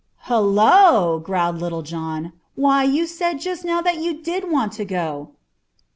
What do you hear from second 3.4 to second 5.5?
now that you did want to go!"